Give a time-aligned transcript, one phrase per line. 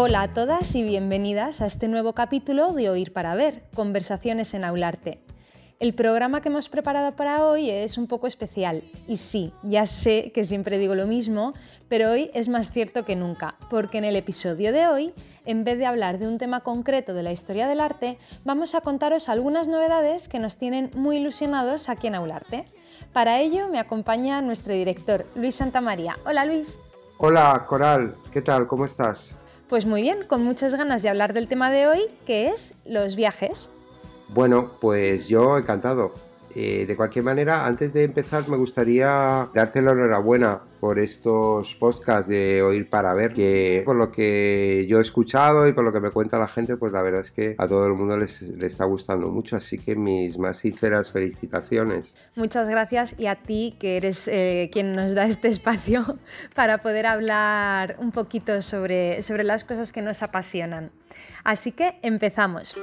[0.00, 4.62] Hola a todas y bienvenidas a este nuevo capítulo de Oír para Ver, Conversaciones en
[4.62, 5.18] Aularte.
[5.80, 10.30] El programa que hemos preparado para hoy es un poco especial y sí, ya sé
[10.32, 11.52] que siempre digo lo mismo,
[11.88, 15.12] pero hoy es más cierto que nunca, porque en el episodio de hoy,
[15.44, 18.82] en vez de hablar de un tema concreto de la historia del arte, vamos a
[18.82, 22.66] contaros algunas novedades que nos tienen muy ilusionados aquí en Aularte.
[23.12, 26.16] Para ello me acompaña nuestro director, Luis Santamaría.
[26.24, 26.80] Hola Luis.
[27.16, 28.68] Hola Coral, ¿qué tal?
[28.68, 29.34] ¿Cómo estás?
[29.68, 33.16] Pues muy bien, con muchas ganas de hablar del tema de hoy, que es los
[33.16, 33.70] viajes.
[34.28, 36.14] Bueno, pues yo encantado.
[36.54, 42.28] Eh, de cualquier manera, antes de empezar, me gustaría darte la enhorabuena por estos podcasts
[42.28, 46.00] de Oír para Ver, que por lo que yo he escuchado y por lo que
[46.00, 48.84] me cuenta la gente, pues la verdad es que a todo el mundo les, está
[48.84, 52.14] gustando mucho, así que mis más sinceras felicitaciones.
[52.36, 56.04] Muchas gracias y a ti, que eres eh, quien nos da este espacio
[56.54, 60.90] para poder hablar un poquito sobre, sobre las cosas que nos apasionan.
[61.44, 62.76] Así que empezamos.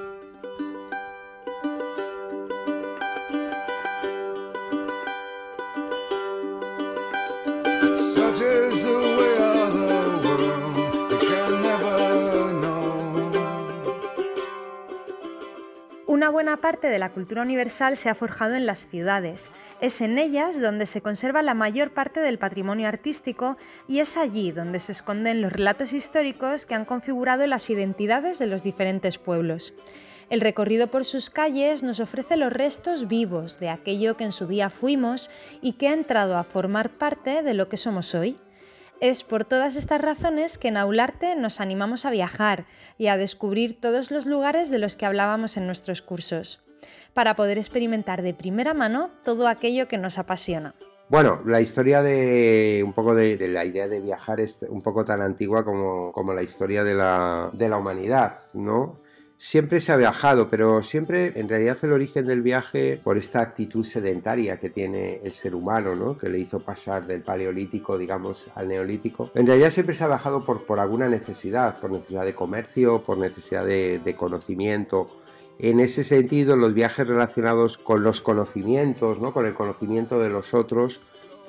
[16.07, 19.51] Una buena parte de la cultura universal se ha forjado en las ciudades.
[19.81, 23.57] Es en ellas donde se conserva la mayor parte del patrimonio artístico
[23.87, 28.45] y es allí donde se esconden los relatos históricos que han configurado las identidades de
[28.45, 29.73] los diferentes pueblos.
[30.29, 34.47] El recorrido por sus calles nos ofrece los restos vivos de aquello que en su
[34.47, 35.29] día fuimos
[35.61, 38.37] y que ha entrado a formar parte de lo que somos hoy.
[39.01, 42.65] Es por todas estas razones que en Aularte nos animamos a viajar
[42.97, 46.63] y a descubrir todos los lugares de los que hablábamos en nuestros cursos,
[47.13, 50.73] para poder experimentar de primera mano todo aquello que nos apasiona.
[51.07, 55.21] Bueno, la historia de un poco de, la idea de viajar es un poco tan
[55.21, 59.04] antigua como, como la historia de la, de la humanidad, ¿no?
[59.37, 63.83] Siempre se ha viajado, pero siempre en realidad el origen del viaje por esta actitud
[63.83, 66.17] sedentaria que tiene el ser humano, ¿no?
[66.17, 69.31] que le hizo pasar del paleolítico, digamos, al neolítico.
[69.35, 73.65] En realidad siempre se ha viajado por, alguna necesidad, por necesidad de comercio, por necesidad
[73.65, 75.09] de, de conocimiento.
[75.59, 79.33] En ese sentido, los viajes relacionados con los conocimientos, ¿no?
[79.33, 81.01] con el conocimiento de los otros,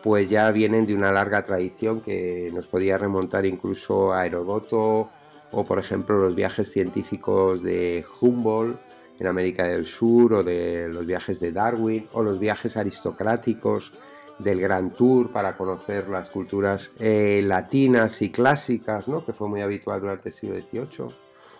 [0.03, 5.11] pues ya vienen de una larga tradición que nos podía remontar incluso a Herodoto,
[5.53, 8.79] o por ejemplo los viajes científicos de Humboldt
[9.19, 13.93] en América del Sur o de los viajes de Darwin o los viajes aristocráticos
[14.39, 19.25] del Gran Tour para conocer las culturas eh, latinas y clásicas, ¿no?
[19.25, 21.09] que fue muy habitual durante el siglo XVIII,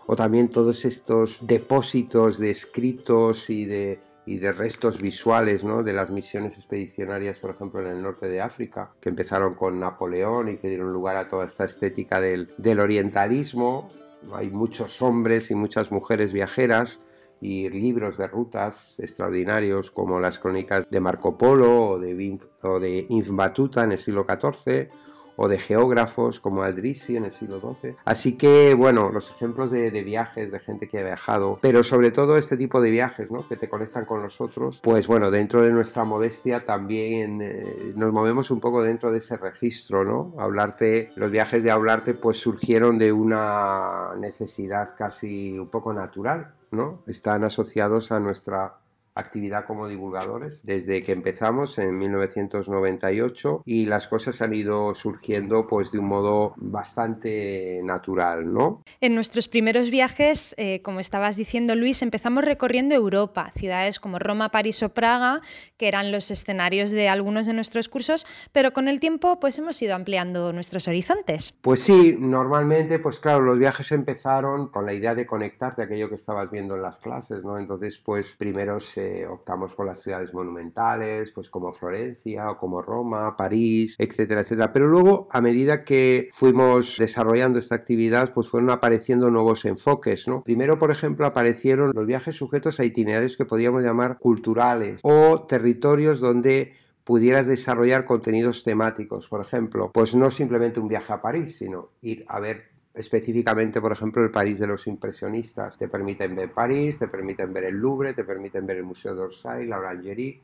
[0.07, 5.85] o también todos estos depósitos de escritos y de y de restos visuales ¿no?
[5.85, 10.49] de las misiones expedicionarias, por ejemplo, en el norte de África, que empezaron con Napoleón
[10.49, 13.91] y que dieron lugar a toda esta estética del, del orientalismo.
[14.33, 17.01] Hay muchos hombres y muchas mujeres viajeras
[17.41, 23.07] y libros de rutas extraordinarios como las crónicas de Marco Polo o de, o de
[23.31, 24.89] Batuta en el siglo XIV
[25.37, 27.97] o de geógrafos como Aldrisi en el siglo XII.
[28.05, 32.37] Así que, bueno, los ejemplos de, viajes, de gente que ha viajado, pero sobre todo
[32.37, 33.47] este tipo de viajes, ¿no?
[33.47, 38.51] Que te conectan con nosotros, pues bueno, dentro de nuestra modestia también eh, nos movemos
[38.51, 40.35] un poco dentro de ese registro, ¿no?
[40.39, 47.03] Hablarte, los viajes de hablarte pues surgieron de una necesidad casi un poco natural, ¿no?
[47.07, 48.79] Están asociados a nuestra
[49.17, 55.91] actividad como divulgadores desde que empezamos en 1998 y las cosas han ido surgiendo pues
[55.91, 58.83] de un modo bastante natural, ¿no?
[59.01, 64.51] En nuestros primeros viajes, eh, como estabas diciendo Luis, empezamos recorriendo Europa, ciudades como Roma,
[64.51, 65.41] París o Praga,
[65.79, 69.81] que eran los escenarios de algunos de nuestros cursos, pero con el tiempo pues hemos
[69.81, 71.55] ido ampliando nuestros horizontes.
[71.63, 76.11] Pues sí, normalmente pues claro, los viajes empezaron con la idea de conectarte a aquello
[76.11, 77.59] que estabas viendo en las clases, ¿no?
[77.59, 83.37] Entonces pues primero se optamos por las ciudades monumentales, pues como Florencia o como Roma,
[83.37, 84.73] París, etcétera, etcétera.
[84.73, 90.43] Pero luego, a medida que fuimos desarrollando esta actividad, pues fueron apareciendo nuevos enfoques, ¿no?
[90.43, 96.21] Primero, por ejemplo, aparecieron los viajes sujetos a itinerarios que podíamos llamar culturales o territorios
[96.21, 96.75] donde
[97.05, 102.25] pudieras desarrollar contenidos temáticos, por ejemplo, pues no simplemente un viaje a París, sino ir
[102.27, 105.77] a ver específicamente, por ejemplo, el París de los impresionistas.
[105.77, 109.67] Te permiten ver París, te permiten ver el Louvre, te permiten ver el Museo d'Orsay,
[109.67, 110.41] la Orangerie,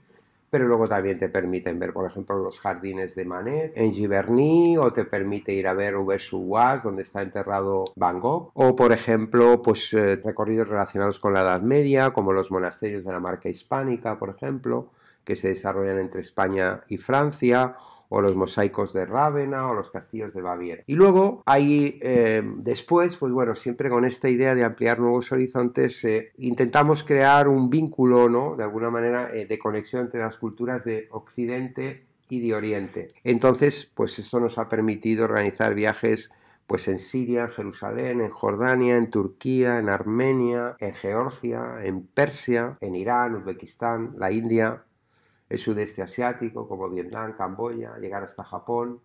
[0.50, 4.92] pero luego también te permiten ver, por ejemplo, los jardines de Manet en Giverny, o
[4.92, 9.94] te permite ir a ver Auvers-sur-Oise, donde está enterrado Van Gogh, o, por ejemplo, pues
[9.94, 14.28] eh, recorridos relacionados con la Edad Media, como los monasterios de la marca hispánica, por
[14.28, 14.90] ejemplo,
[15.24, 17.74] que se desarrollan entre España y Francia,
[18.14, 20.82] o los mosaicos de Rávena o los castillos de Baviera.
[20.86, 26.04] Y luego hay eh, después, pues bueno, siempre con esta idea de ampliar nuevos horizontes,
[26.04, 28.54] eh, intentamos crear un vínculo, ¿no?
[28.54, 33.08] De alguna manera, eh, de conexión entre las culturas de Occidente y de Oriente.
[33.24, 36.30] Entonces, pues esto nos ha permitido organizar viajes
[36.66, 42.76] pues en Siria, en Jerusalén, en Jordania, en Turquía, en Armenia, en Georgia, en Persia,
[42.80, 44.84] en Irán, Uzbekistán, la India,
[45.52, 49.00] el sudeste asiático como Vietnam, Camboya, llegar hasta Japón.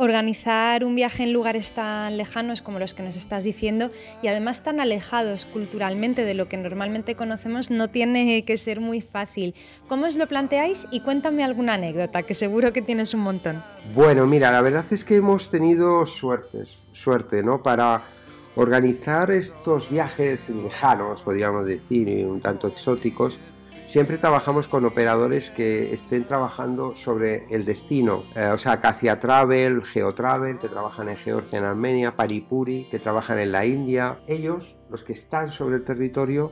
[0.00, 3.90] Organizar un viaje en lugares tan lejanos como los que nos estás diciendo
[4.20, 9.00] y además tan alejados culturalmente de lo que normalmente conocemos no tiene que ser muy
[9.00, 9.54] fácil.
[9.86, 10.88] ¿Cómo os lo planteáis?
[10.90, 13.62] Y cuéntame alguna anécdota, que seguro que tienes un montón.
[13.94, 17.62] Bueno, mira, la verdad es que hemos tenido suertes, suerte, ¿no?
[17.62, 18.02] Para
[18.58, 23.38] Organizar estos viajes lejanos, podríamos decir, y un tanto exóticos,
[23.86, 29.84] siempre trabajamos con operadores que estén trabajando sobre el destino, eh, o sea, Cacia Travel,
[29.84, 34.18] Geotravel, que trabajan en Georgia, en Armenia, Paripuri, que trabajan en la India.
[34.26, 36.50] Ellos, los que están sobre el territorio,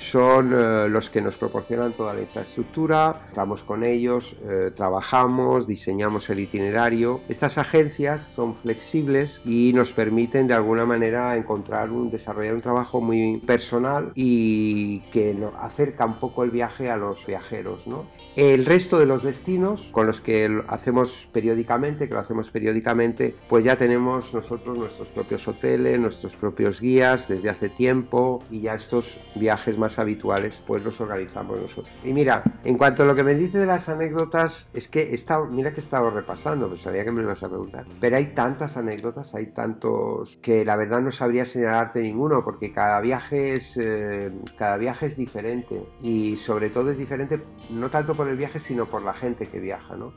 [0.00, 6.30] son eh, los que nos proporcionan toda la infraestructura, estamos con ellos, eh, trabajamos, diseñamos
[6.30, 7.20] el itinerario.
[7.28, 13.02] Estas agencias son flexibles y nos permiten de alguna manera encontrar un, desarrollar un trabajo
[13.02, 17.86] muy personal y que nos acerca un poco el viaje a los viajeros.
[17.86, 18.06] ¿no?
[18.36, 23.64] El resto de los destinos con los que hacemos periódicamente, que lo hacemos periódicamente, pues
[23.64, 29.18] ya tenemos nosotros nuestros propios hoteles, nuestros propios guías desde hace tiempo y ya estos
[29.34, 31.92] viajes más habituales, pues los organizamos nosotros.
[32.04, 35.14] Y mira, en cuanto a lo que me dice de las anécdotas, es que he
[35.14, 37.84] estado, mira que he estado repasando, pues sabía que me lo ibas a preguntar.
[37.98, 43.00] Pero hay tantas anécdotas, hay tantos que la verdad no sabría señalarte ninguno, porque cada
[43.00, 45.82] viaje es, eh, cada viaje es diferente.
[46.00, 49.60] Y sobre todo es diferente no tanto por el viaje, sino por la gente que
[49.60, 50.12] viaja, ¿no?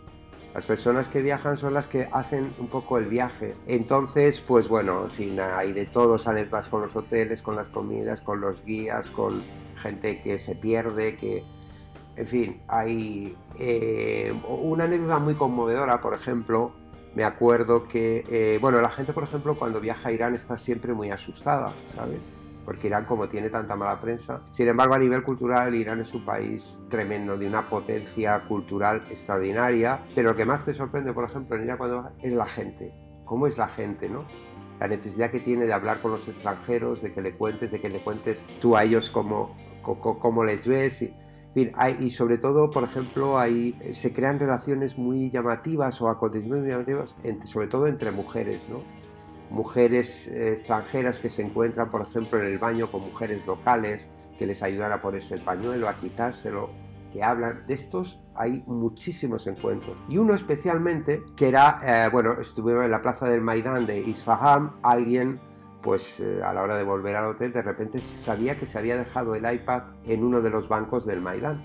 [0.54, 3.56] Las personas que viajan son las que hacen un poco el viaje.
[3.66, 8.40] Entonces, pues bueno, en hay de todos anécdotas con los hoteles, con las comidas, con
[8.40, 9.44] los guías, con
[9.76, 11.44] gente que se pierde, que...
[12.16, 16.72] En fin, hay eh, una anécdota muy conmovedora, por ejemplo,
[17.16, 20.94] me acuerdo que, eh, bueno, la gente, por ejemplo, cuando viaja a Irán está siempre
[20.94, 22.32] muy asustada, ¿sabes?
[22.66, 26.24] Porque Irán, como tiene tanta mala prensa, sin embargo, a nivel cultural, Irán es un
[26.24, 30.04] país tremendo, de una potencia cultural extraordinaria.
[30.16, 32.94] Pero lo que más te sorprende, por ejemplo, en Irán cuando es la gente.
[33.26, 34.26] ¿Cómo es la gente, no?
[34.80, 37.90] La necesidad que tiene de hablar con los extranjeros, de que le cuentes, de que
[37.90, 41.02] le cuentes tú a ellos cómo, cómo les ves.
[41.02, 41.14] Y,
[42.00, 47.16] y sobre todo, por ejemplo, ahí se crean relaciones muy llamativas o acontecimientos muy llamativos,
[47.46, 49.03] sobre todo entre mujeres, ¿no?
[49.54, 54.48] Mujeres eh, extranjeras que se encuentran, por ejemplo, en el baño con mujeres locales que
[54.48, 56.72] les ayudan a ponerse el pañuelo, a quitárselo,
[57.12, 57.68] que hablan.
[57.68, 59.96] De estos hay muchísimos encuentros.
[60.10, 64.74] Y uno especialmente, que era, eh, bueno, estuvimos en la plaza del Maidán de Isfahan,
[64.82, 65.40] alguien
[65.84, 68.98] pues eh, a la hora de volver al hotel de repente sabía que se había
[68.98, 71.64] dejado el iPad en uno de los bancos del Maidán.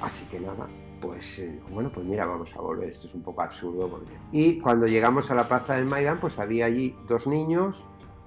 [0.00, 0.68] Así que nada,
[1.04, 4.00] pues eh, bueno, pues mira, vamos a volver, esto es un poco absurdo.
[4.32, 7.84] Y cuando llegamos a la plaza del Maidán, pues había allí dos niños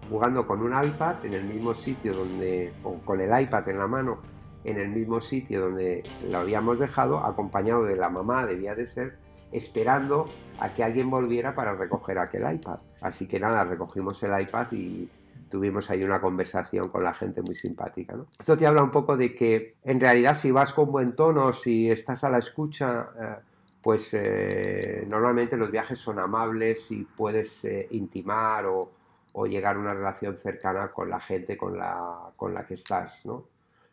[0.10, 3.88] jugando con un iPad en el mismo sitio donde, o con el iPad en la
[3.88, 4.19] mano,
[4.63, 9.17] en el mismo sitio donde lo habíamos dejado, acompañado de la mamá, debía de ser,
[9.51, 10.27] esperando
[10.60, 12.77] a que alguien volviera para recoger aquel iPad.
[13.01, 15.10] Así que nada, recogimos el iPad y
[15.50, 18.16] tuvimos ahí una conversación con la gente muy simpática.
[18.16, 18.27] ¿no?
[18.39, 21.89] Esto te habla un poco de que en realidad si vas con buen tono, si
[21.89, 23.36] estás a la escucha, eh,
[23.82, 28.92] pues eh, normalmente los viajes son amables y puedes eh, intimar o,
[29.34, 33.25] o, llegar a una relación cercana con la gente con la, con la que estás.
[33.25, 33.46] ¿no?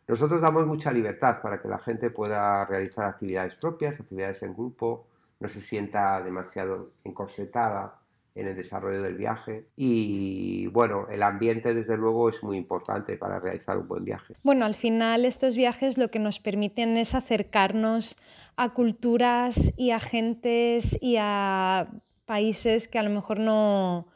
[0.07, 5.07] Nosotros damos mucha libertad para que la gente pueda realizar actividades propias, actividades en grupo,
[5.39, 7.95] no se sienta demasiado encorsetada
[8.35, 13.39] en el desarrollo del viaje y bueno, el ambiente desde luego es muy importante para
[13.39, 14.35] realizar un buen viaje.
[14.43, 18.17] Bueno, al final estos viajes lo que nos permiten es acercarnos
[18.57, 21.87] a culturas y a gentes y a
[22.25, 24.07] países que a lo mejor no,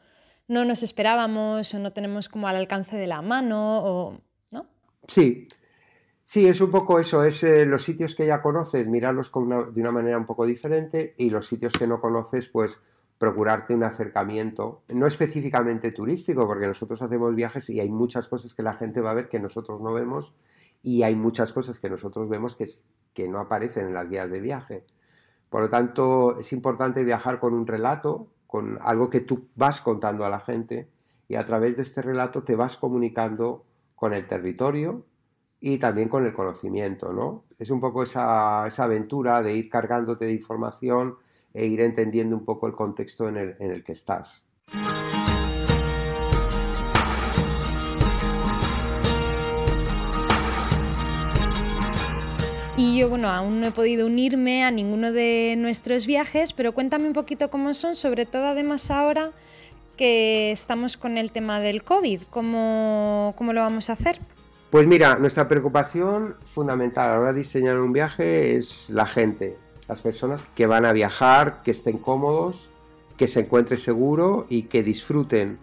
[0.48, 4.66] no nos esperábamos o no tenemos como al alcance de la mano o ¿no?
[5.08, 5.48] Sí,
[6.22, 9.90] Sí, es un poco eso, es eh, los sitios que ya conoces, mirarlos de una
[9.90, 12.80] manera un poco diferente y los sitios que no conoces, pues
[13.20, 18.62] procurarte un acercamiento, no específicamente turístico, porque nosotros hacemos viajes y hay muchas cosas que
[18.62, 20.32] la gente va a ver que nosotros no vemos
[20.82, 22.66] y hay muchas cosas que nosotros vemos que,
[23.12, 24.86] que no aparecen en las guías de viaje.
[25.50, 30.24] Por lo tanto, es importante viajar con un relato, con algo que tú vas contando
[30.24, 30.88] a la gente
[31.28, 35.04] y a través de este relato te vas comunicando con el territorio
[35.60, 37.44] y también con el conocimiento, ¿no?
[37.58, 41.18] Es un poco esa, aventura de ir cargándote de información
[41.54, 44.44] e ir entendiendo un poco el contexto en el, en el que estás.
[52.76, 57.08] Y yo, bueno, aún no he podido unirme a ninguno de nuestros viajes, pero cuéntame
[57.08, 59.32] un poquito cómo son, sobre todo además ahora
[59.98, 62.22] que estamos con el tema del COVID.
[62.30, 64.16] ¿Cómo, cómo lo vamos a hacer?
[64.70, 69.58] Pues mira, nuestra preocupación fundamental a la hora de diseñar un viaje es la gente,
[69.90, 72.70] las personas que van a viajar, que estén cómodos,
[73.16, 75.58] que se encuentren seguro y que disfruten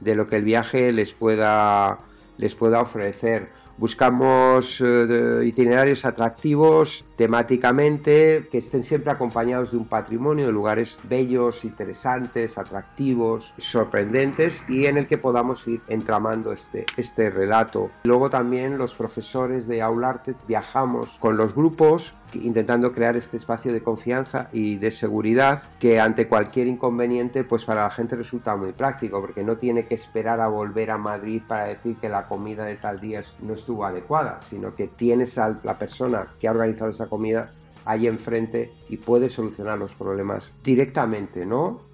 [0.00, 2.00] de lo que el viaje les pueda,
[2.38, 10.46] les pueda ofrecer Buscamos eh, itinerarios atractivos temáticamente, que estén siempre acompañados de un patrimonio,
[10.46, 17.28] de lugares bellos, interesantes, atractivos, sorprendentes y en el que podamos ir entramando este, este
[17.28, 17.90] relato.
[18.04, 23.82] Luego también los profesores de Aularte viajamos con los grupos intentando crear este espacio de
[23.82, 29.20] confianza y de seguridad que ante cualquier inconveniente pues para la gente resulta muy práctico
[29.20, 32.76] porque no tiene que esperar a volver a Madrid para decir que la comida de
[32.76, 37.06] tal día no estuvo adecuada, sino que tienes a la persona que ha organizado esa
[37.06, 37.52] comida
[37.84, 41.85] ahí enfrente y puede solucionar los problemas directamente, ¿no?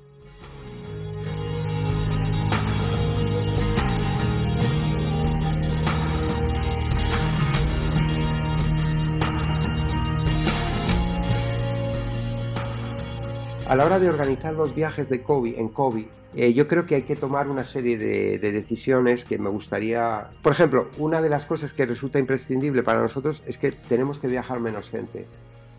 [13.73, 16.95] A la hora de organizar los viajes de COVID, en COVID, eh, yo creo que
[16.95, 20.29] hay que tomar una serie de, decisiones que me gustaría...
[20.43, 24.29] Por ejemplo, una de las cosas que resulta imprescindible para nosotros es que tenemos que
[24.29, 25.27] viajar menos gente.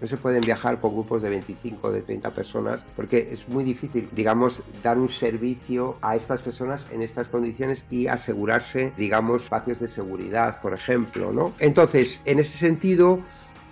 [0.02, 3.64] No se pueden viajar con grupos de 25 o de 30 personas porque es muy
[3.64, 9.80] difícil, digamos, dar un servicio a estas personas en estas condiciones y asegurarse, digamos, espacios
[9.80, 11.54] de seguridad, por ejemplo, ¿no?
[11.60, 13.20] Entonces, en ese sentido,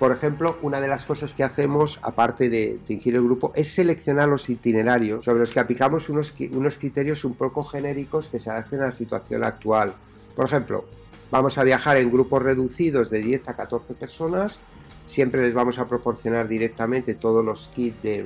[0.02, 4.28] por ejemplo, una de las cosas que hacemos, aparte de fingir el grupo, es seleccionar
[4.28, 8.82] los itinerarios sobre los que aplicamos unos, unos criterios un poco genéricos que se adapten
[8.82, 9.94] a la situación actual.
[10.36, 10.86] Por ejemplo,
[11.30, 14.60] vamos a viajar en grupos reducidos de 10 a 14 personas,
[15.06, 18.24] siempre les vamos a proporcionar directamente todos los kits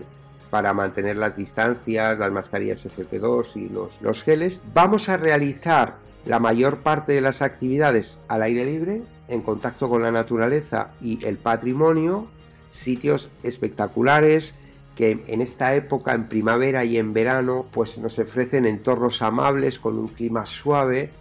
[0.49, 4.61] para mantener las distancias, las mascarillas FP2 y los, los geles.
[4.73, 10.01] Vamos a realizar la mayor parte de las actividades al aire libre, en contacto con
[10.01, 12.27] la naturaleza y el patrimonio,
[12.69, 14.55] sitios espectaculares
[14.95, 19.99] que en esta época, en primavera y en verano, pues nos ofrecen entornos amables con
[19.99, 21.11] un clima suave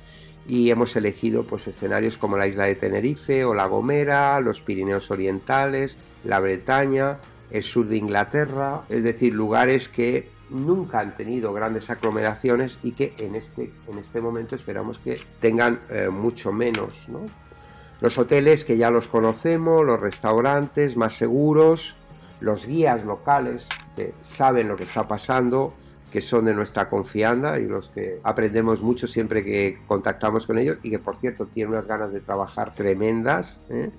[0.47, 5.11] y hemos elegido pues escenarios como la isla de Tenerife o La Gomera, los Pirineos
[5.11, 7.19] Orientales, la Bretaña,
[7.51, 13.15] el sur de Inglaterra, es decir, lugares que nunca han tenido grandes aglomeraciones y que
[13.19, 17.07] en este, en este momento esperamos que tengan eh, mucho menos.
[18.01, 21.97] Los hoteles que ya los conocemos, los restaurantes más seguros,
[22.41, 25.73] los guías locales que saben lo que está pasando,
[26.15, 30.79] que son de nuestra confianza y los que aprendemos mucho siempre que contactamos con ellos
[30.83, 33.61] y que por cierto tienen unas ganas de trabajar tremendas.
[33.69, 33.91] ¿eh?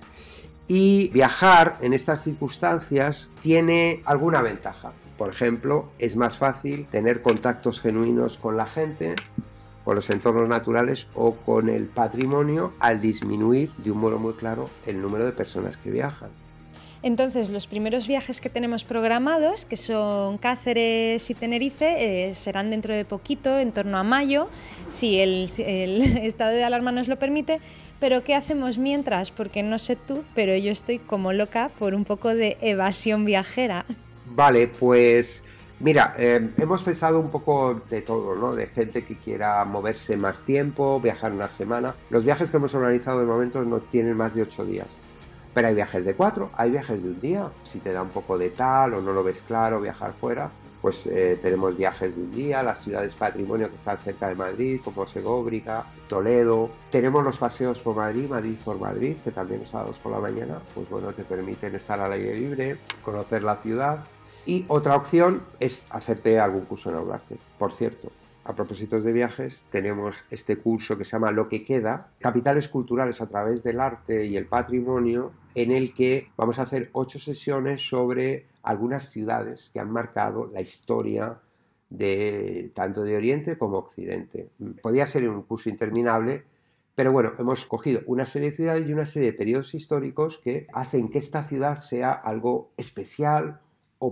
[0.68, 4.94] Y viajar en estas circunstancias tiene alguna ventaja.
[5.18, 9.16] Por ejemplo, es más fácil tener contactos genuinos con la gente,
[9.86, 14.70] con los entornos naturales o con el patrimonio al disminuir de un modo muy claro
[14.86, 16.32] el número de personas que viajan.
[17.04, 22.96] Entonces, los primeros viajes que tenemos programados, que son Cáceres y Tenerife, eh, serán dentro
[22.96, 24.50] de poquito, en torno a mayo,
[24.88, 27.60] si el, el, estado de alarma nos lo permite.
[28.00, 29.30] Pero, ¿qué hacemos mientras?
[29.30, 33.86] Porque no sé tú, pero yo estoy como loca por un poco de evasión viajera.
[34.26, 35.44] Vale, pues
[35.80, 38.56] mira, eh, hemos pensado un poco de todo, ¿no?
[38.56, 41.96] De gente que quiera moverse más tiempo, viajar una semana.
[42.10, 44.88] Los viajes que hemos organizado de momento no tienen más de ocho días.
[45.54, 47.50] Pero hay viajes de cuatro, hay viajes de un día.
[47.64, 50.52] Si te da un poco de tal o no lo ves claro, viajar fuera,
[50.82, 54.82] pues eh, tenemos viajes de un día, las ciudades patrimonio que están cerca de Madrid,
[54.84, 56.70] como Segóbriga, Toledo.
[56.92, 60.60] Tenemos los paseos por Madrid, Madrid por Madrid, que también los sábados por la mañana,
[60.76, 64.06] pues bueno, te permiten estar al aire libre, conocer la ciudad
[64.46, 67.38] y otra opción es hacerte algún curso en Aularte.
[67.58, 68.12] Por cierto,
[68.44, 73.20] a propósito de viajes, tenemos este curso que se llama Lo que queda, Capitales Culturales
[73.22, 77.88] a través del arte y el patrimonio, en el que vamos a hacer ocho sesiones
[77.88, 81.40] sobre algunas ciudades que han marcado la historia
[82.76, 84.50] tanto de Oriente como Occidente.
[84.82, 86.44] Podría ser un curso interminable,
[86.94, 90.68] pero bueno, hemos cogido una serie de ciudades y una serie de periodos históricos que
[90.74, 93.62] hacen que esta ciudad sea algo especial,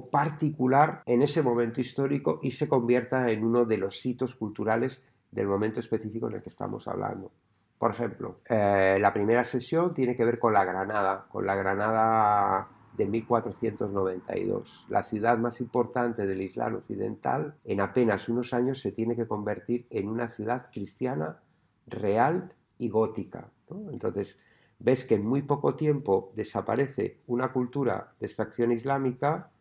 [0.09, 5.47] particular en ese momento histórico y se convierta en uno de los hitos culturales del
[5.47, 7.31] momento específico en el que estamos hablando.
[7.77, 12.69] Por ejemplo, eh, la primera sesión tiene que ver con la Granada, con la Granada
[12.95, 14.85] de 1492.
[14.89, 19.88] La ciudad más importante del Islam occidental en apenas unos años se tiene que convertir
[19.89, 21.41] en una ciudad cristiana
[21.88, 23.50] real y gótica.
[23.91, 24.39] Entonces,
[24.79, 29.51] ves que en muy poco tiempo desaparece una cultura de extracción islámica,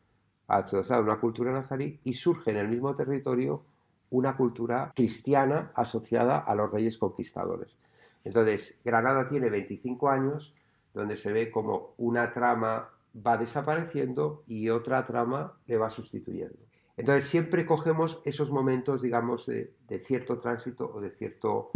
[0.59, 3.65] asociada a una cultura nazarí, y surge en el mismo territorio
[4.11, 7.79] una cultura cristiana asociada a los reyes conquistadores.
[8.25, 10.55] Entonces, Granada tiene 25 años
[10.95, 16.59] donde se ve como una trama va desapareciendo y otra trama le va sustituyendo.
[16.97, 21.71] Entonces siempre cogemos esos momentos, digamos, de, cierto tránsito o de cierto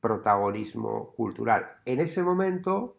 [0.00, 1.66] protagonismo cultural.
[1.84, 2.96] En ese momento,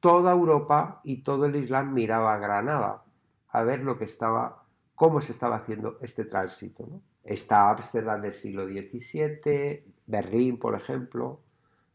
[0.00, 3.02] toda Europa y todo el Islam miraba a Granada
[3.48, 4.64] a ver lo que estaba,
[4.96, 6.88] cómo se estaba haciendo este tránsito.
[7.22, 11.40] Está Ámsterdam del siglo XVII, Berlín, por ejemplo.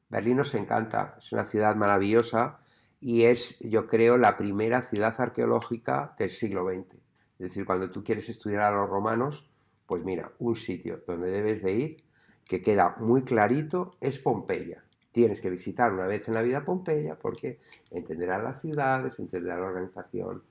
[0.08, 2.60] Berlín nos encanta, es una ciudad maravillosa
[3.02, 6.94] y es, yo creo, la primera ciudad arqueológica del siglo XX.
[6.94, 9.50] Es decir, cuando tú quieres estudiar a los romanos,
[9.88, 11.98] pues mira, un sitio donde debes de ir,
[12.46, 14.84] que queda muy clarito, es Pompeya.
[15.12, 19.66] Tienes que visitar una vez en la vida Pompeya porque entenderás las ciudades, entenderás la
[19.66, 20.44] organización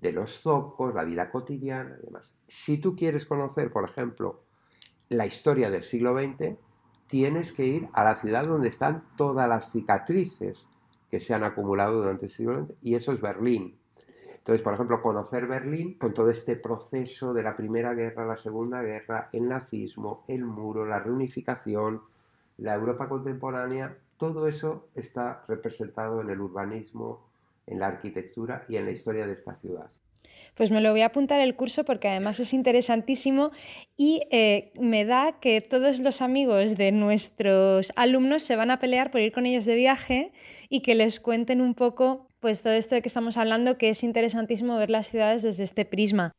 [0.00, 2.32] de los zocos, la vida cotidiana y demás.
[2.46, 4.42] Si tú quieres conocer, por ejemplo,
[5.08, 6.56] la historia del siglo XX,
[7.06, 10.68] tienes que ir a la ciudad donde están todas las cicatrices
[11.10, 13.76] que se han acumulado durante el siglo XX, y eso es Berlín.
[14.38, 18.80] Entonces, por ejemplo, conocer Berlín con todo este proceso de la Primera Guerra, la Segunda
[18.80, 22.02] Guerra, el nazismo, el muro, la reunificación,
[22.56, 27.29] la Europa contemporánea, todo eso está representado en el urbanismo,
[27.70, 29.90] en la arquitectura y en la historia de esta ciudad.
[30.54, 33.50] Pues me lo voy a apuntar el curso porque además es interesantísimo
[33.96, 39.10] y eh, me da que todos los amigos de nuestros alumnos se van a pelear
[39.10, 40.32] por ir con ellos de viaje
[40.68, 44.02] y que les cuenten un poco pues todo esto de que estamos hablando, que es
[44.02, 46.32] interesantísimo ver las ciudades desde este prisma.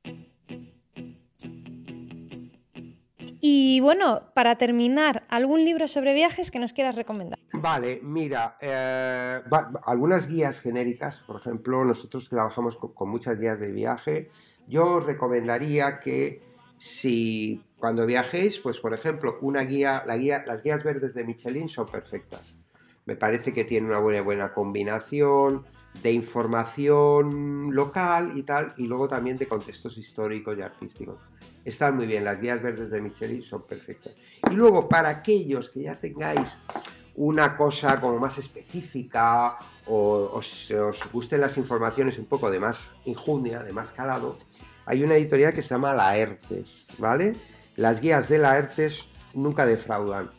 [3.53, 7.37] Y bueno, para terminar, ¿algún libro sobre viajes que nos quieras recomendar?
[7.51, 9.41] Vale, mira, eh,
[9.85, 14.29] algunas guías genéricas, por ejemplo, nosotros trabajamos con, muchas guías de viaje.
[14.69, 16.41] Yo recomendaría que
[16.77, 21.67] si cuando viajéis, pues por ejemplo, una guía, la guía, las guías verdes de Michelin
[21.67, 22.55] son perfectas.
[23.05, 25.65] Me parece que tiene una buena, buena combinación
[26.01, 31.19] de información local y tal, y luego también de contextos históricos y artísticos.
[31.63, 34.13] Están muy bien, las guías verdes de Michelin son perfectas.
[34.49, 36.57] Y luego, para aquellos que ya tengáis
[37.15, 40.73] una cosa como más específica o os,
[41.11, 44.37] gusten las informaciones un poco de más injundia, de más calado,
[44.85, 47.35] hay una editorial que se llama Laertes, ¿vale?
[47.75, 50.31] Las guías de Laertes nunca defraudan.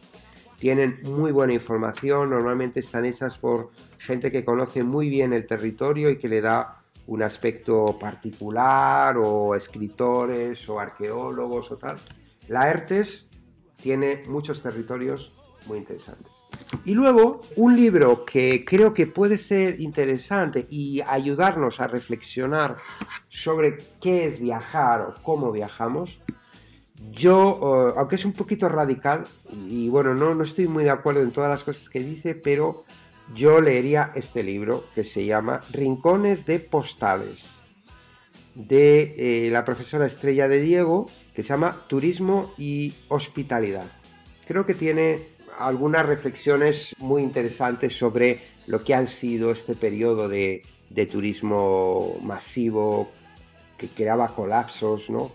[0.63, 6.09] Tienen muy buena información, normalmente están hechas por gente que conoce muy bien el territorio
[6.09, 11.97] y que le da un aspecto particular o escritores o arqueólogos o tal.
[12.47, 13.29] Laertes
[13.75, 16.31] tiene muchos territorios muy interesantes.
[16.85, 22.77] Y luego, un libro que creo que puede ser interesante y ayudarnos a reflexionar
[23.27, 26.21] sobre qué es viajar o cómo viajamos.
[27.11, 29.25] Yo, eh, aunque es un poquito radical,
[29.69, 32.85] y bueno, no, no estoy muy de acuerdo en todas las cosas que dice, pero
[33.35, 37.49] yo leería este libro que se llama Rincones de Postales,
[38.55, 43.91] de eh, la profesora Estrella de Diego, que se llama Turismo y Hospitalidad.
[44.47, 50.63] Creo que tiene algunas reflexiones muy interesantes sobre lo que han sido este periodo de,
[51.11, 53.11] turismo masivo
[53.79, 55.33] que creaba colapsos, ¿no?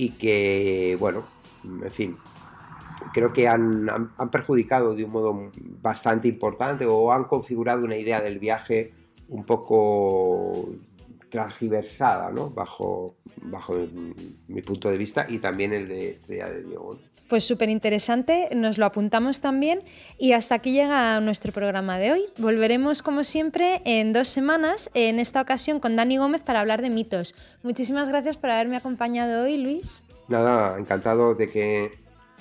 [0.00, 1.24] Y que, bueno,
[1.62, 2.16] en fin,
[3.12, 3.86] creo que han,
[4.32, 5.50] perjudicado de un modo
[5.82, 8.94] bastante importante o han configurado una idea del viaje
[9.28, 10.70] un poco
[11.30, 12.50] transgiversada, ¿no?
[12.50, 13.74] Bajo, bajo
[14.48, 16.98] mi, punto de vista y también el de Estrella de Diego.
[17.28, 19.84] Pues súper interesante, nos lo apuntamos también
[20.18, 22.24] y hasta aquí llega nuestro programa de hoy.
[22.38, 26.90] Volveremos como siempre en dos semanas, en esta ocasión con Dani Gómez para hablar de
[26.90, 27.36] mitos.
[27.62, 30.02] Muchísimas gracias por haberme acompañado hoy, Luis.
[30.26, 31.92] Nada, encantado de que,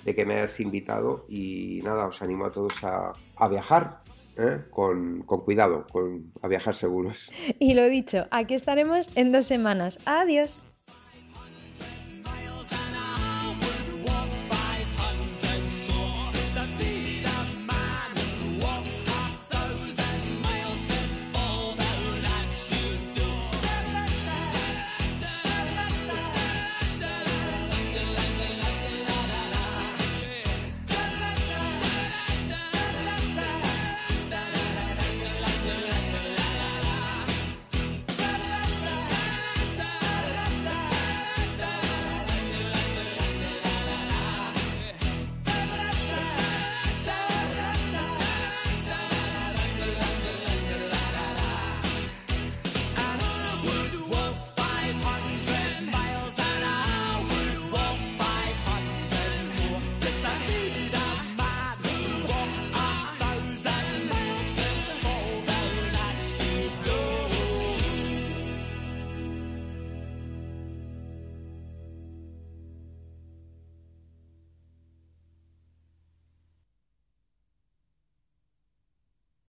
[0.06, 4.02] de que me hayas invitado y nada, os animo a todos a, a viajar.
[4.40, 4.66] ¿Eh?
[4.70, 7.32] Con, con, cuidado, con, a viajar seguros.
[7.60, 10.00] Y lo dicho, aquí estaremos en dos semanas.
[10.06, 10.64] Adiós.